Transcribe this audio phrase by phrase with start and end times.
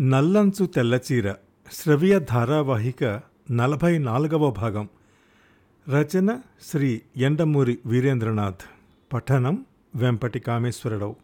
[0.00, 1.34] నల్లంచు తెల్లచీర
[1.72, 3.20] శ్రవ్య ధారావాహిక
[3.50, 4.88] నలభై నాలుగవ భాగం.
[5.88, 8.60] రచన శ్రీ ఎండమూరి వీరేంద్రనాథ్.
[9.12, 11.16] పఠనం వెంపటి కామేశ్వరరావు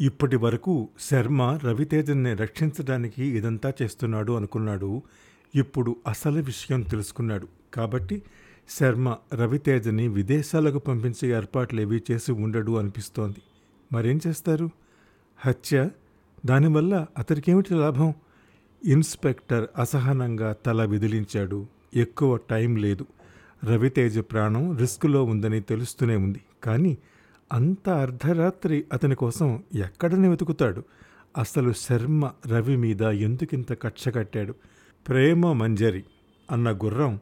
[0.00, 5.02] ఇప్పటి వరకు శర్మ రవితేజన్ని రక్షించడానికి ఇదంతా చేస్తున్నాడు అనుకున్నాడు.
[5.54, 7.48] ఇప్పుడు అసలు విషయం తెలుసుకున్నాడు.
[7.74, 8.22] కాబట్టి
[8.68, 13.42] శర్మ రవితేజని విదేశాలకు పంపించే ఏర్పాట్లు ఏవి చేసి ఉండడు అనిపిస్తోంది.
[13.92, 14.70] మరేం చేస్తారు?
[15.36, 15.90] హత్య
[16.46, 18.14] దానివల్ల అతనికేమిటి లాభం?
[18.84, 21.66] ఇన్స్పెక్టర్ అసహనంగా తల విదిలించాడు.
[21.94, 23.06] ఎక్కువ టైం లేదు.
[23.64, 26.40] రవితేజ ప్రాణం రిస్కులో ఉందని తెలుస్తూనే ఉంది.
[26.64, 26.98] కానీ
[27.52, 30.82] అంత అర్ధరాత్రి అతని కోసం ఎక్కడని వెతుకుతాడు?
[31.38, 34.54] అసలు శర్మ రవి మీద ఎందుకింత కక్ష కట్టాడు?
[35.08, 36.04] ప్రేమ మంజరి
[36.50, 37.20] అన్న గుర్రం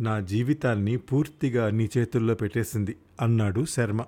[0.00, 4.04] నా జీవితాన్ని పూర్తిగా నీ చేతుల్లో పెట్టేసింది అన్నాడు శర్మ.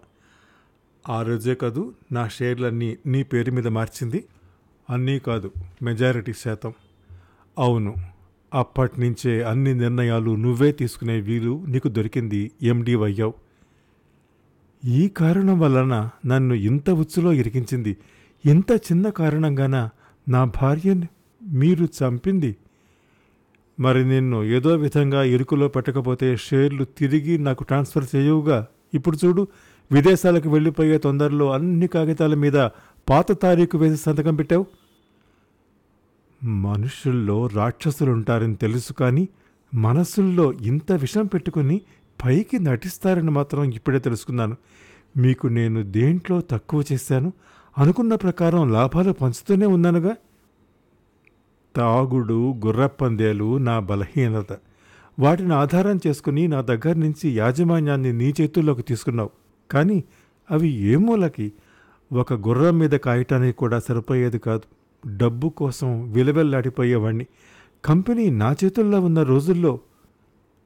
[1.09, 4.25] ఆ రోజే కాదు నా షేర్లన్నీ నీ పేరు మీద మార్చింది.
[4.91, 6.73] అన్నీ కాదు మెజారిటీ శాతం.
[7.59, 7.95] అవును
[8.55, 13.35] అప్పటి నుంచే అన్ని నిర్ణయాలు నువ్వే తీసుకునే వీలు నీకు దొరికింది ఎండి అయ్యావు
[14.85, 17.97] ఈ కారణం వలన నన్ను ఇంత ఉచ్చులో ఇరికించింది.
[18.45, 19.89] ఇంత చిన్న కారణంగాన
[20.29, 21.09] నా భార్యని
[21.43, 22.57] మీరు చంపింది?
[23.81, 28.67] మరి నిన్ను ఏదో విధంగా ఇరుకులో పెట్టకపోతే షేర్లు తిరిగి నాకు ట్రాన్స్ఫర్ చేయవుగా?
[28.95, 29.49] ఇప్పుడు చూడు
[29.93, 32.53] విదేశాలకు వెళ్ళిపోయే తొందరలో అన్ని కాగితాల మీద
[33.09, 34.67] పాత తారీఖు వేసి సంతకం పెట్టావు?
[36.45, 39.29] మనుషుల్లో రాక్షసులుంటారని తెలుసు కానీ
[39.75, 41.81] మనసుల్లో ఇంత విషం పెట్టుకుని
[42.25, 44.57] పైకి నటిస్తారని మాత్రం ఇప్పుడే తెలుసుకున్నాను.
[45.17, 47.33] మీకు నేను దేంట్లో తక్కువ చేశాను?
[47.79, 50.17] అనుకున్న ప్రకారం లాభాలు పంచుతూనే ఉన్నానుగా?
[51.77, 54.53] తాగుడు గుర్రపందేలు నా బలహీనత.
[55.19, 59.31] వాటిని ఆధారం చేసుకుని నా దగ్గర నుంచి యాజమాన్యాన్ని నీ చేతుల్లోకి తీసుకున్నావు.
[59.71, 60.05] కానీ
[60.51, 61.53] అవి ఏ మూలకి?
[62.13, 64.63] ఒక గుర్రం మీద కాయటానికి కూడా సరిపోయేది కాదు.
[65.17, 67.27] డబ్బు కోసం విలవెల్లాడిపోయేవాణ్ణి.
[67.85, 69.81] కంపెనీ నా చేతుల్లో ఉన్న రోజుల్లో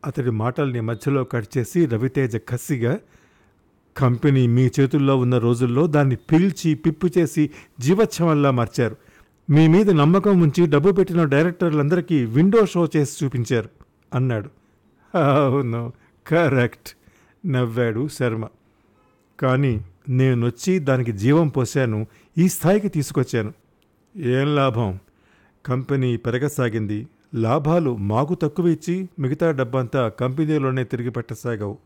[0.06, 2.99] అతడి మాటల్ని మధ్యలో కట్ చేసి రవితేజ కసిగా
[3.97, 7.50] కంపెనీ మీ చేతుల్లో ఉన్న రోజుల్లో దాన్ని పీల్చి పిప్పు చేసి
[7.81, 8.97] జీవచ్ఛవంలా మార్చారు.
[9.50, 13.69] మీ మీద నమ్మకం ఉంచి డబ్బు పెట్టిన డైరెక్టర్లందరికీ విండో షో చేసి చూపించారు
[14.15, 14.50] అన్నాడు.
[15.19, 15.93] అవును
[16.27, 16.89] కరెక్ట్
[17.47, 18.47] నవ్వాడు శర్మ.
[19.41, 22.06] కానీ నేనొచ్చి దానికి జీవం పోశాను
[22.39, 23.53] ఈ స్థాయికి తీసుకొచ్చాను.
[24.17, 24.99] ఏం లాభం?
[25.67, 27.09] కంపెనీ పెరగసాగింది.
[27.34, 31.78] లాభాలు మాకు తక్కువ ఇచ్చి మిగతా డబ్బంతా కంపెనీలోనే తిరిగి పెట్టసాగావు.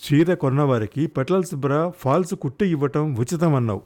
[0.00, 3.82] చీర కొన్నవారికి పెటల్స్ బ్రా ఫాల్స్ కుట్టి ఇవ్వటం ఉచితం అన్నావు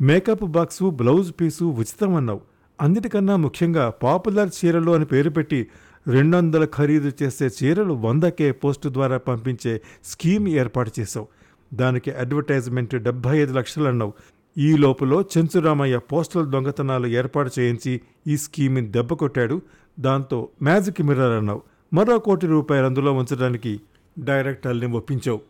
[0.00, 2.40] మేకప్ బాక్సు బ్లౌజ్ పీసు ఉచితం అన్నావు
[2.80, 5.66] అన్నిటికన్నా ముఖ్యంగా పాపులర్ చీరలు అని పేరు పెట్టి
[6.08, 11.41] రెండు వందల ఖరీదు చేసే చీరలు వందకే పోస్టు ద్వారా పంపించే స్కీమ్ ఏర్పాటు చేశావు.
[11.74, 14.12] దానికి అడ్వర్టైజ్మెంట్ డెబ్బై ఐదు లక్షలు అన్నావు
[14.58, 19.62] ఈ లోపల చెంచురామయ్య పోస్టల్ దొంగతనాలు ఏర్పాటు చేయించి ఈ స్కీమ్ని దెబ్బ కొట్టాడు.
[20.00, 21.62] దాంతో మ్యాజిక్ మిర్రర్ అన్నావు.
[21.92, 23.80] మరో కోటి రూపాయలు అందులో ఉంచడానికి
[24.18, 25.40] డైరెక్టర్ని ఒప్పించావు.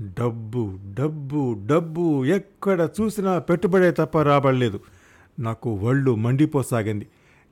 [0.00, 4.80] డబ్బు డబ్బు డబ్బు ఎక్కడ చూసినా పెట్టుబడే తప్ప రాబడలేదు.
[5.38, 7.06] నాకు ఒళ్ళు మండిపోసాగింది.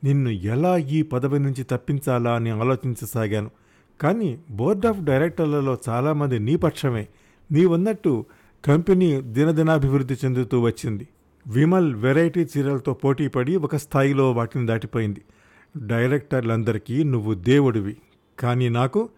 [0.04, 3.50] నిన్ను ఎలా ఈ పదవి నుంచి తప్పించాలా అని ఆలోచించసాగాను.
[4.00, 7.08] కానీ బోర్డ్ ఆఫ్ డైరెక్టర్లలో చాలామంది నీ పక్షమే.
[7.52, 8.24] నీవన్నట్టు
[8.64, 11.08] కంపెనీ దినదినాభివృద్ధి చెందుతూ వచ్చింది.
[11.46, 15.20] విమల్ వెరైటీ చీరలతో పోటీపడి ఒక స్థాయిలో వాటిని దాటిపోయింది.
[15.76, 17.96] డైరెక్టర్లందరికీ నువ్వు దేవుడివి.
[18.38, 19.08] కానీ నాకు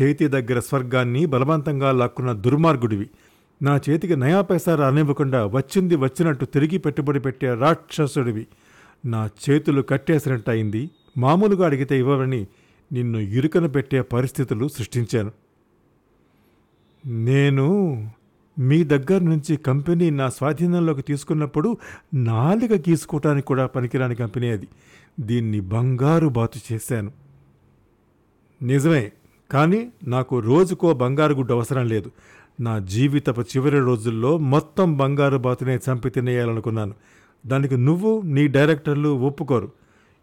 [0.00, 3.10] చేతి దగ్గర స్వర్గాన్ని బలవంతంగా లాక్కున్న దుర్మార్గుడివి.
[3.62, 8.46] నా చేతికి నయా పైసా రానివ్వకుండా వచ్చింది వచ్చినట్టు తిరిగి పెట్టుబడి పెట్టే రాక్షసుడివి.
[9.06, 12.46] నా చేతులు కట్టేసినట్టు అయింది మామూలుగా అడిగితే ఇవ్వవని
[12.92, 15.32] నిన్ను ఇరుకన పెట్టే పరిస్థితులు సృష్టించాను.
[17.06, 18.08] నేను
[18.58, 21.76] మీ దగ్గర నుంచి కంపెనీ నా స్వాధీనంలోకి తీసుకున్నప్పుడు
[22.14, 24.68] నాలుక గీసుకోవటానికి కూడా పనికిరాని కంపెనీ అది.
[25.20, 27.12] దీన్ని బంగారు బాతు చేశాను.
[28.62, 29.12] నిజమే
[29.50, 32.10] కానీ నాకు రోజుకో బంగారు గుడ్డు అవసరం లేదు.
[32.60, 36.94] నా జీవితపు చివరి రోజుల్లో మొత్తం బంగారు బాతునే చంపి తినేయాలనుకున్నాను.
[37.46, 39.72] దానికి నువ్వు నీ డైరెక్టర్లు ఒప్పుకోరు.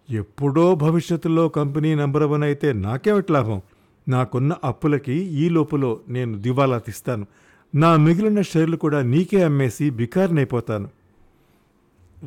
[0.09, 3.61] ఎప్పుడో భవిష్యత్తులో కంపెనీ నెంబర్ వన్ అయితే నాకేమిటి లాభం?
[4.07, 7.27] నాకున్న అప్పులకి ఈ లోపులో నేను దివాలా తీస్తాను.
[7.75, 10.89] నా మిగిలిన షేర్లు కూడా నీకే అమ్మేసి బికార్నైపోతాను.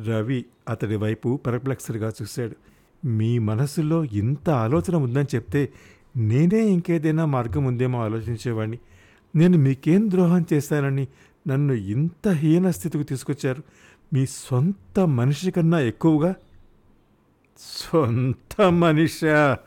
[0.05, 2.55] రవి అతడి వైపు పెరప్లెక్స్డ్గా చూశాడు.
[3.07, 5.69] మీ మనసులో ఇంత ఆలోచన ఉందని చెప్తే
[6.17, 8.79] నేనే ఇంకేదైనా మార్గం ఉందేమో ఆలోచించేవాడిని
[9.35, 11.07] నేను మీకేం ద్రోహం చేశానని
[11.47, 13.63] నన్ను ఇంత హీన స్థితికి తీసుకొచ్చారు.
[14.13, 16.35] మీ సొంత మనిషి కన్నా ఎక్కువగా?
[17.59, 19.57] సొంత మనిషా?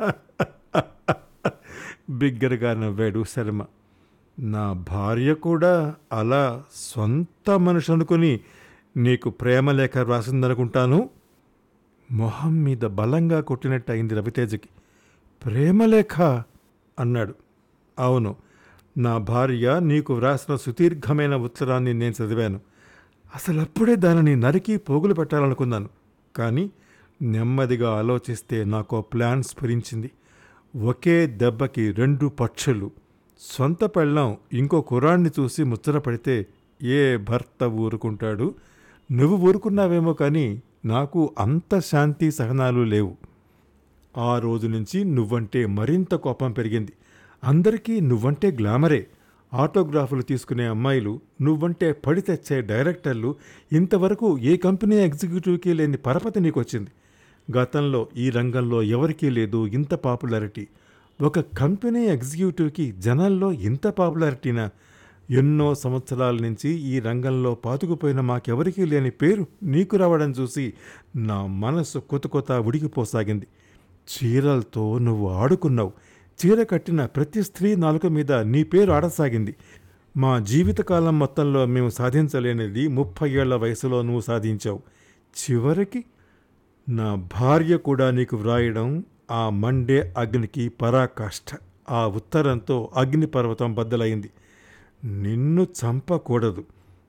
[2.11, 3.65] బిగ్గరగా నవ్వాడు శర్మ.
[4.39, 8.41] నా భార్య కూడా అలా సొంత మనిషి అనుకుని
[8.97, 11.11] నీకు ప్రేమలేఖ వ్రాసిందనుకుంటాను
[12.11, 14.69] మొహం మీద బలంగా కొట్టినట్టు అయింది రవితేజకి.
[15.45, 16.21] ప్రేమలేఖ
[16.99, 17.35] అన్నాడు.
[17.99, 18.37] అవును
[18.99, 22.61] నా భార్య నీకు వ్రాసిన సుదీర్ఘమైన ఉత్తరాన్ని నేను చదివాను.
[23.35, 25.89] అసలు అప్పుడే దానిని నరికి పోగులు పెట్టాలనుకున్నాను.
[26.37, 26.71] కానీ
[27.23, 30.11] నెమ్మదిగా ఆలోచిస్తే నాకు ప్లాన్ స్ఫురించింది.
[30.77, 32.91] ఒకే దెబ్బకి రెండు పక్షులు.
[33.41, 36.47] సొంత పెళ్ళం ఇంకో కుర్రాన్ని చూసి ముచ్చటపడితే
[36.83, 38.55] ఏ భర్త ఊరుకుంటాడు?
[39.13, 43.17] నువ్వు ఊరుకున్నావేమో కానీ నాకు అంత శాంతి సహనాలు లేవు.
[44.17, 46.93] ఆ రోజు నుంచి నువ్వంటే మరింత కోపం పెరిగింది.
[47.45, 49.07] అందరికీ నువ్వంటే గ్లామరే.
[49.55, 53.35] ఆటోగ్రాఫ్లు తీసుకునే అమ్మాయిలు నువ్వంటే పడి తెచ్చే డైరెక్టర్లు
[53.73, 56.91] ఇంతవరకు ఏ కంపెనీ ఎగ్జిక్యూటివ్కి లేని పరపతి నీకొచ్చింది.
[57.57, 60.67] గతంలో ఈ రంగంలో ఎవరికీ లేదు ఇంత పాపులారిటీ.
[61.23, 64.71] ఒక కంపెనీ ఎగ్జిక్యూటివ్కి జనాల్లో ఇంత పాపులారిటీనా?
[65.31, 70.73] ఎన్నో సంవత్సరాల నుంచి ఈ రంగంలో పాతుకుపోయిన మాకెవరికీ లేని పేరు నీకు రావడం చూసి
[71.17, 73.47] నా మనసు కొత్త కొత్త ఉడికిపోసాగింది.
[74.05, 75.93] చీరలతో నువ్వు ఆడుకున్నావు.
[76.47, 79.55] చీర కట్టిన ప్రతి స్త్రీ నాలుక మీద నీ పేరు ఆడసాగింది.
[80.17, 84.83] మా జీవితకాలం మొత్తంలో మేము సాధించలేనిది ముప్పై ఏళ్ళ వయసులో నువ్వు సాధించావు.
[85.35, 86.05] చివరికి
[86.89, 91.59] నా భార్య కూడా నీకు వ్రాయడం ఆ మండే అగ్నికి పరాకాష్ఠ
[91.91, 94.31] ఆ ఉత్తరంతో అగ్నిపర్వతం బద్దలైంది.
[95.05, 96.65] నిన్ను చంపకూడదు.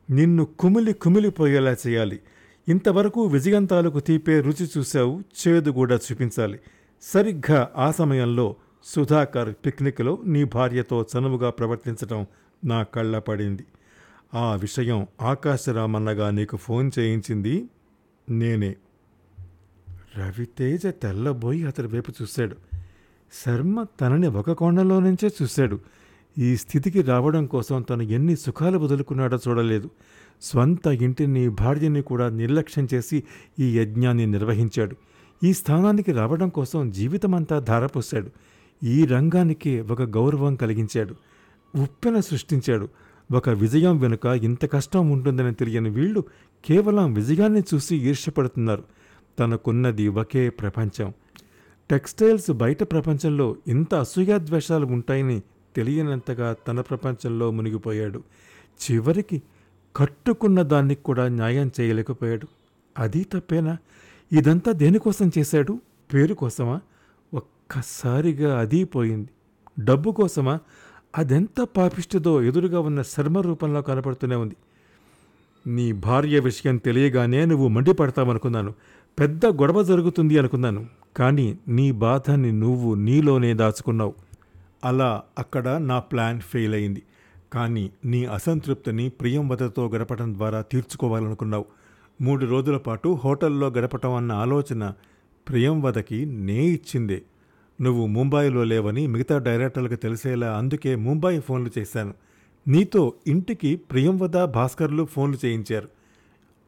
[0.10, 2.20] నిన్ను కుమిలి కుమిలిపోయేలా చేయాలి.
[2.68, 6.60] ఇంతవరకు విజయంతాలకు తీపే రుచి చూశావు చేదు కూడా చూపించాలి.
[7.02, 8.56] సరిగ్గా ఆ సమయంలో
[8.86, 12.26] సుధాకర్ పిక్నిక్లో నీ భార్యతో చనువుగా ప్రవర్తించటం
[12.66, 13.66] నా కళ్ళ పడింది.
[14.34, 17.66] ఆ విషయం ఆకాశరామన్నగా నీకు ఫోన్ చేయించింది
[18.30, 18.76] నేనే.
[20.18, 22.56] రవితేజ తెల్లబోయి అతడి వైపు చూశాడు.
[23.46, 25.80] శర్మ తనని ఒక కోణంలో నుంచే చూశాడు.
[26.38, 29.90] ఈ స్థితికి రావడం కోసం తను ఎన్ని సుఖాలు వదులుకున్నాడో చూడలేదు.
[30.42, 33.24] స్వంత ఇంటిని భార్యని కూడా నిర్లక్ష్యం చేసి
[33.60, 34.96] ఈ యజ్ఞాన్ని నిర్వహించాడు.
[35.44, 38.30] ఈ స్థానానికి రావడం కోసం జీవితమంతా ధారపోశాడు.
[38.84, 41.16] ఈ రంగానికి ఒక గౌరవం కలిగించాడు.
[41.76, 42.90] ఉప్పెన సృష్టించాడు.
[43.32, 46.24] ఒక విజయం వెనుక ఇంత కష్టం ఉంటుందని తెలియని వీళ్ళు
[46.66, 48.84] కేవలం విజయాన్ని చూసి ఈర్ష్యపడుతున్నారు.
[49.40, 51.14] తనకున్నది ఒకే ప్రపంచం.
[51.92, 55.42] టెక్స్టైల్స్ బయట ప్రపంచంలో ఇంత అసూయాద్వేషాలు ఉంటాయని
[55.76, 58.24] తెలియనంతగా తన ప్రపంచంలో మునిగిపోయాడు.
[58.92, 59.42] చివరికి
[59.96, 62.48] కట్టుకున్న దానికి కూడా న్యాయం చేయలేకపోయాడు.
[62.98, 63.78] అది తప్పేనా?
[64.32, 65.80] ఇదంతా దేనికోసం చేశాడు?
[66.14, 66.80] పేరు కోసమా?
[67.34, 69.30] ఒక్కసారిగా అది పోయింది.
[69.80, 70.60] డబ్బు కోసమా?
[71.18, 74.56] అదెంత పాపిష్టిదో ఎదురుగా ఉన్న శర్మ రూపంలో కనపడుతూనే ఉంది.
[75.68, 78.74] నీ భార్య విషయం తెలియగానే నువ్వు మండిపడతావనుకున్నాను.
[79.20, 80.86] పెద్ద గొడవ జరుగుతుంది అనుకున్నాను
[81.18, 84.14] కానీ నీ బాధని నువ్వు నీలోనే దాచుకున్నావు.
[84.86, 87.04] అలా అక్కడ నా ప్లాన్ ఫెయిల్ అయింది.
[87.54, 91.66] కానీ నీ అసంతృప్తిని ప్రియంవదతో గడపడం ద్వారా తీర్చుకోవాలనుకున్నావు.
[92.22, 94.94] మూడు రోజుల పాటు హోటల్లో గడపటం అన్న ఆలోచన
[95.50, 97.22] ప్రియంవదకి నే ఇచ్చిందే.
[97.82, 102.14] నువ్వు ముంబాయిలో లేవని మిగతా డైరెక్టర్లకు తెలిసేలా అందుకే ముంబాయి ఫోన్లు చేశాను.
[102.68, 105.90] నీతో ఇంటికి ప్రియంవద భాస్కర్లు ఫోన్లు చేయించారు.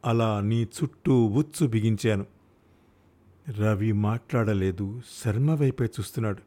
[0.04, 2.37] అలా నీ చుట్టూ ఉచ్చు బిగించాను.
[3.56, 6.38] రవి మాట్లాడలేదు శర్మ వైపే చూస్తున్నాడు.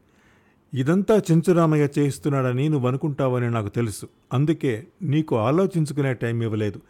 [0.75, 4.07] ఇదంతా చెంచురామయ్య చేయిస్తున్నాడని నువ్వు అనుకుంటావని నాకు తెలుసు.
[4.33, 6.81] అందుకే నీకు ఆలోచించుకునే టైం ఇవ్వలేదు.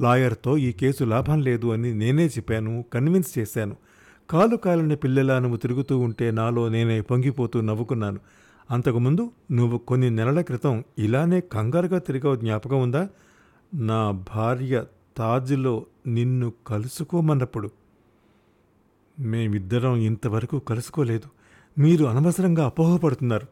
[0.00, 3.76] లాయర్తో ఈ కేసు లాభం లేదు అని నేనే చెప్పాను కన్విన్స్ చేశాను.
[4.30, 8.18] కాలు కాలిన పిల్లలా నువ్వు తిరుగుతూ ఉంటే నాలో నేనే పొంగిపోతూ నవ్వుకున్నాను.
[8.70, 13.08] అంతకుముందు నువ్వు కొన్ని నెలల క్రితం ఇలానే కంగారుగా తిరిగావు జ్ఞాపకం ఉందా?
[13.74, 14.84] నా భార్య
[15.16, 17.70] తాజ్లో నిన్ను కలుసుకోమన్నప్పుడు.
[19.20, 21.28] మేమిద్దరం ఇంతవరకు కలుసుకోలేదు.
[21.80, 23.46] మీరు అనవసరంగా అపోహపడుతున్నారు.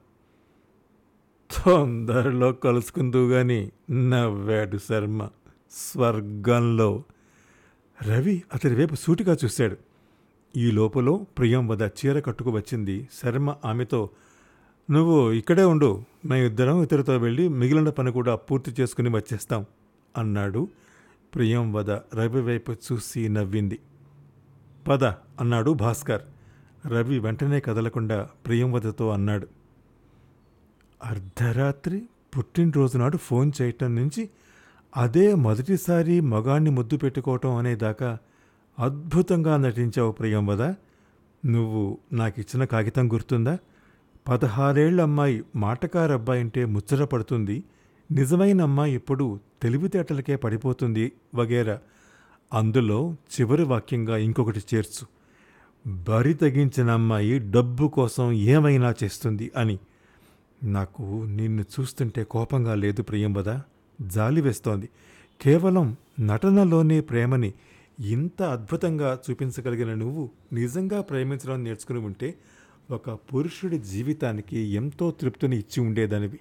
[1.50, 5.28] తొందరలో కలుసుకుందూ గాని నవ్వాడు శర్మ
[5.70, 7.02] స్వర్గంలో.
[8.08, 9.76] రవి అతడి వైపు సూటిగా చూశాడు.
[10.56, 14.10] ఈ లోపల ప్రియంవద చీర కట్టుకు వచ్చింది శర్మ ఆమెతో
[14.90, 19.66] నువ్వు ఇక్కడే ఉండు మేమిద్దరం ఇతరుతో వెళ్ళి మిగిలిన పని కూడా పూర్తి చేసుకుని వచ్చేస్తాం
[20.16, 20.68] అన్నాడు
[21.34, 23.78] ప్రియంవద రవి వైపు చూసి నవ్వింది.
[24.88, 25.04] పద
[25.40, 26.22] అన్నాడు భాస్కర్.
[26.86, 29.48] రవి వెంటనే కదలకుండా ప్రియంవదతో అన్నాడు.
[31.04, 32.02] అర్ధరాత్రి
[32.38, 34.30] పుట్టినరోజు నాడు ఫోన్ చేయటం నుంచి
[34.96, 38.18] అదే మొదటిసారి మగాణ్ణి ముద్దు పెట్టుకోవటం అనేదాకా
[38.78, 40.62] అద్భుతంగా నటించావు ప్రియంవద
[41.46, 43.58] నువ్వు నాకిచ్చిన కాగితం గుర్తుందా?
[44.28, 47.64] పదహారేళ్ళ అమ్మాయి మాటకారబ్బాయి అంటే ముచ్చట పడుతుంది.
[48.10, 51.78] నిజమైన అమ్మాయి ఎప్పుడు తెలివితేటలకే పడిపోతుంది వగేరా.
[52.52, 55.06] అందులో చివరి వాక్యంగా ఇంకొకటి చేర్చు.
[56.08, 59.78] బరి తగ్గించిన అమ్మాయి డబ్బు కోసం ఏమైనా చేస్తుంది అని.
[60.62, 63.58] నాకు నిన్ను చూస్తుంటే కోపంగా లేదు ప్రియంబద.
[64.02, 64.88] జాలి వేస్తోంది.
[65.42, 67.52] కేవలం నటనలోనే ప్రేమని
[68.00, 72.34] ఇంత అద్భుతంగా చూపించగలిగిన నువ్వు నిజంగా ప్రేమించడం నేర్చుకుని ఉంటే
[72.90, 76.40] ఒక పురుషుడి జీవితానికి ఎంతో తృప్తిని ఇచ్చి ఉండేదానివి.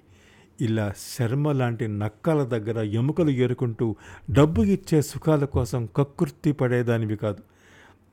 [0.60, 3.96] ఇలా శర్మ లాంటి నక్కల దగ్గర ఎముకలు ఏరుకుంటూ
[4.30, 7.42] డబ్బు ఇచ్చే సుఖాల కోసం కక్కుర్తి పడేదానివి కాదు.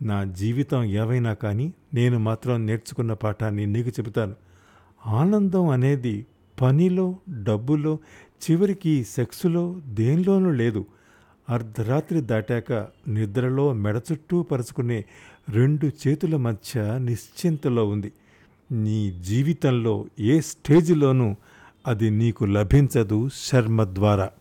[0.03, 4.35] నా జీవితం ఏవైనా కానీ నేను మాత్రం నేర్చుకున్న పాఠాన్ని నీకు చెబుతాను.
[5.07, 6.25] ఆనందం అనేది
[6.61, 7.97] పనిలో డబ్బులో
[8.51, 10.85] చివరికి సెక్సులో దేనిలోనూ లేదు.
[11.49, 12.73] అర్ధరాత్రి దాటాక
[13.07, 15.05] నిద్రలో మెడ చుట్టూ పరుచుకునే
[15.49, 18.11] రెండు చేతుల మధ్య నిశ్చింతలో ఉంది.
[18.71, 21.35] నీ జీవితంలో ఏ స్టేజిలోనూ
[21.87, 24.31] అది నీకు లభించదు శర్మ ద్వారా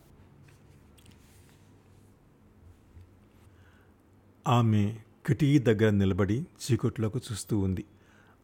[4.49, 7.85] ఆమె కిటికీ దగ్గర నిలబడి చీకట్లోకి చూస్తూ ఉంది.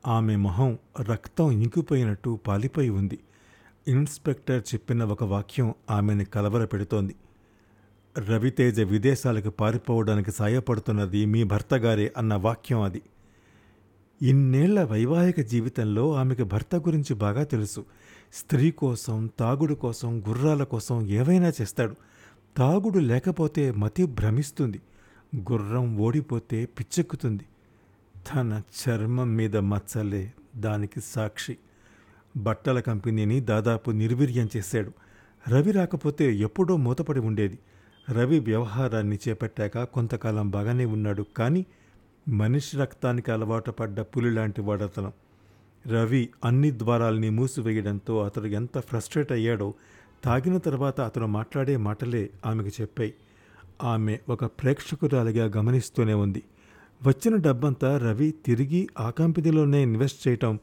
[0.06, 3.18] ఆమె మొహం రక్తం ఇంకిపోయినట్టు పాలిపోయి ఉంది.
[3.88, 7.14] ఇన్స్పెక్టర్ చెప్పిన ఒక వాక్యం ఆమెని కలవరపెడుతోంది
[8.18, 13.02] రవితేజ విదేశాలకు పారిపోవడానికి సాయపడుతున్నది మీ భర్తగారే అన్న వాక్యం అది.
[14.22, 17.84] ఇన్నేళ్ళ వైవాహిక జీవితంలో ఆమెకు భర్త గురించి బాగా తెలుసు.
[18.32, 21.96] స్త్రీ కోసం తాగుడు కోసం గుర్రాల కోసం ఏవైనా చేస్తాడు.
[22.56, 24.80] తాగుడు లేకపోతే మతి భ్రమిస్తుంది.
[25.36, 27.44] గుర్రం ఓడిపోతే పిచ్చెక్కుతుంది.
[28.16, 31.56] తన చర్మం మీద మచ్చలే దానికి సాక్షి.
[32.36, 34.92] బట్టల కంపెనీని దాదాపు నిర్వీర్యం చేశాడు.
[35.48, 37.58] రవి రాకపోతే ఎప్పుడో మూతపడి ఉండేది.
[38.10, 41.26] రవి వ్యవహారాన్ని చేపట్టాక కొంతకాలం బాగానే ఉన్నాడు.
[41.36, 41.66] కానీ
[42.28, 45.12] మనిషి రక్తానికి అలవాటు పడ్డ పులి లాంటి వాడతనం.
[45.86, 49.74] రవి అన్ని ద్వారాల్ని మూసివేయడంతో అతడు ఎంత ఫ్రస్ట్రేట్ అయ్యాడో
[50.24, 53.14] తాగిన తర్వాత అతను మాట్లాడే మాటలే ఆమెకు చెప్పాయి.
[53.82, 56.42] ఆమె ఒక ప్రేక్షకురాలిగా గమనిస్తూనే ఉంది.
[57.06, 60.58] వచ్చిన డబ్బంతా రవి తిరిగి ఆ కంపెనీలోనే ఇన్వెస్ట్ చేయటం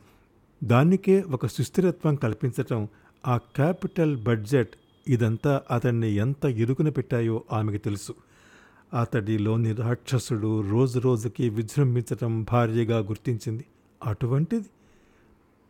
[0.63, 2.88] దానికే ఒక సుస్థిరత్వం కల్పించటం
[3.27, 4.70] ఆ క్యాపిటల్ బడ్జెట్
[5.08, 8.13] ఇదంతా అతన్ని ఎంత ఇరుకున పెట్టాయో ఆమెకు తెలుసు.
[9.02, 13.66] అతడిలోని రాక్షసుడు రోజు రోజుకి విజృంభించటం భార్యగా గుర్తించింది.
[14.06, 14.66] అటువంటిది?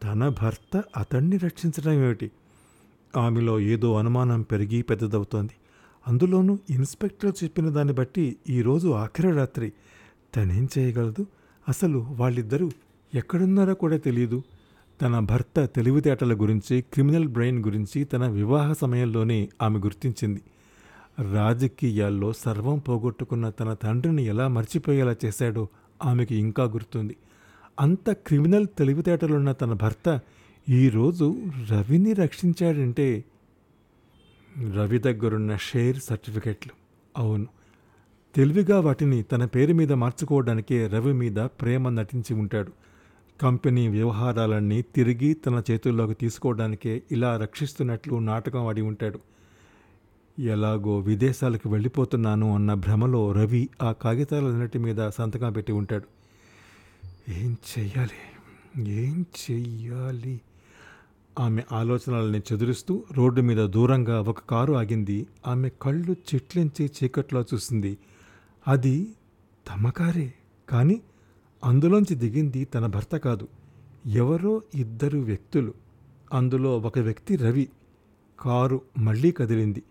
[0.03, 2.32] తన భర్త అతన్ని రక్షించడం ఏమిటి?
[3.18, 5.51] ఆమెలో ఏదో అనుమానం పెరిగి పెద్దదవుతోంది.
[6.08, 9.74] అందులోనూ ఇన్స్పెక్టర్ చెప్పిన దాన్ని బట్టి ఈరోజు ఆఖరి రాత్రి.
[10.36, 11.25] తనేం చేయగలదు?
[11.70, 12.72] అసలు వాళ్ళిద్దరూ
[13.13, 14.44] ఎక్కడున్నారో కూడా తెలియదు
[15.01, 20.42] తన భర్త తెలివితేటల గురించి క్రిమినల్ బ్రెయిన్ గురించి తన వివాహ సమయంలోనే ఆమె గుర్తించింది.
[21.20, 25.67] రాజకీయాల్లో సర్వం పోగొట్టుకున్న తన తండ్రిని ఎలా మర్చిపోయేలా చేశాడో
[26.03, 27.17] ఆమెకి ఇంకా గుర్తుంది.
[27.79, 30.20] అంత క్రిమినల్ తెలివితేటలున్న తన భర్త
[30.70, 31.36] ఈరోజు
[31.72, 33.24] రవిని రక్షించాడంటే
[34.74, 36.72] రవి దగ్గరున్న షేర్ సర్టిఫికెట్లు.
[37.17, 37.48] అవును.
[38.36, 42.72] తెలివిగా వాటిని తన పేరు మీద మార్చుకోవడానికే రవి మీద ప్రేమ నటించి ఉంటాడు.
[43.41, 49.20] కంపెనీ వ్యవహారాలన్నీ తిరిగి తన చేతుల్లోకి తీసుకోవడానికే ఇలా రక్షిస్తున్నట్లు నాటకం ఆడి ఉంటాడు.
[50.40, 56.04] ఎలాగో విదేశాలకు వెళ్ళిపోతున్నాను అన్న భ్రమలో రవి ఆ కాగితాలన్నిటి మీద సంతకం పెట్టి ఉంటాడు.
[57.32, 58.44] ఏం చెయ్యాలి?
[58.92, 60.42] ఏం చెయ్యాలి?
[61.40, 65.28] ఆమె ఆలోచనల్ని చెదురుస్తూ రోడ్డు మీద దూరంగా ఒక కారు ఆగింది.
[65.48, 67.98] ఆమె కళ్ళు చిట్లించి చీకట్లో చూసింది.
[68.68, 69.08] అది
[69.70, 70.34] తమ కారే
[70.70, 71.02] కానీ
[71.66, 73.48] అందులోంచి దిగింది తన భర్త కాదు.
[74.06, 75.74] ఎవరో ఇద్దరు వ్యక్తులు.
[76.34, 77.70] అందులో ఒక వ్యక్తి రవి.
[78.40, 79.84] కారు మళ్ళీ కదిలింది.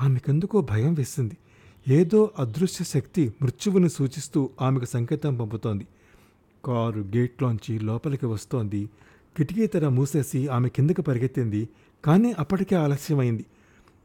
[0.00, 1.36] ఆమెకెందుకో భయం వేసింది.
[1.88, 5.86] ఏదో అదృశ్య శక్తి మృత్యువుని సూచిస్తూ ఆమెకు సంకేతం పంపుతోంది.
[6.64, 8.90] కారు గేట్లోంచి లోపలికి వస్తోంది.
[9.36, 11.68] కిటికీ తెర మూసేసి ఆమె కిందకి పరిగెత్తింది.
[12.04, 13.46] కానీ అప్పటికే ఆలస్యమైంది.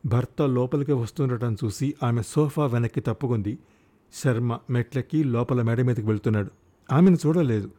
[0.06, 3.58] భర్త లోపలికి వస్తుండటం చూసి ఆమె సోఫా వెనక్కి తప్పుకుంది.
[4.24, 6.52] శర్మ మెట్లెక్కి లోపల మేడ మీదకి వెళ్తున్నాడు.
[6.92, 7.72] ఆమెను చూడలేదు.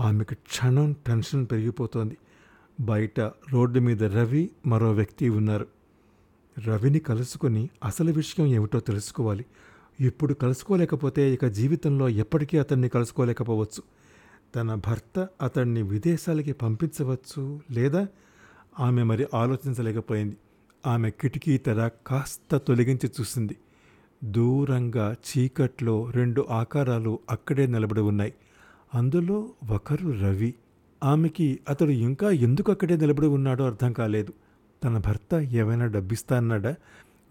[0.00, 2.16] ఆమెకు క్షణం టెన్షన్ పెరిగిపోతోంది.
[2.80, 5.66] బయట రోడ్డు మీద రవి మరో వ్యక్తి ఉన్నారు.
[6.66, 9.44] రవిని కలుసుకొని అసలు విషయం ఏమిటో తెలుసుకోవాలి.
[10.00, 13.82] ఇప్పుడు కలుసుకోలేకపోతే ఇక జీవితంలో ఎప్పటికీ అతన్ని కలుసుకోలేకపోవచ్చు.
[14.56, 18.06] తన భర్త అతన్ని విదేశాలకి పంపించవచ్చు లేదా?
[18.80, 20.36] ఆమె మరి ఆలోచించలేకపోయింది.
[20.86, 23.56] ఆమె కిటికీ తెర కాస్త తొలగించి చూసింది.
[24.24, 28.34] దూరంగా చీకట్లో రెండు ఆకారాలు అక్కడే నిలబడి ఉన్నాయి.
[28.94, 30.54] అందులో ఒకరు రవి.
[31.04, 34.32] ఆమెకి అతడు ఇంకా ఎందుకు అక్కడే నిలబడి ఉన్నాడో అర్థం కాలేదు.
[34.84, 36.74] తన భర్త ఏమైనా డబ్బిస్తానన్నాడా?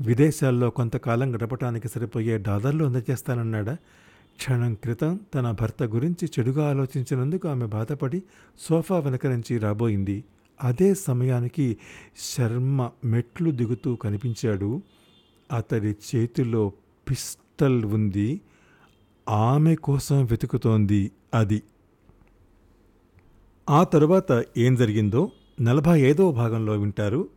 [0.01, 3.77] విదేశాల్లో కొంతకాలం గడపటానికి సరిపోయే డాలర్లు అందజేస్తానన్నాడా?
[4.37, 8.23] క్షణం క్రితం తన భర్త గురించి చెడుగా ఆలోచించినందుకు ఆమె బాధపడి
[8.59, 10.23] సోఫా వెనక నుంచి రాబోయింది.
[10.63, 11.77] అదే సమయానికి
[12.37, 14.81] శర్మ మెట్లు దిగుతూ కనిపించాడు.
[15.51, 16.71] అతడి చేతిలో
[17.09, 18.41] పిస్టల్ ఉంది.
[19.29, 21.63] ఆమె కోసం వెతుకుతోంది అది.
[23.69, 27.36] ఆ తరువాత ఏం జరిగిందో నలభై ఐదవ భాగంలో వింటారు.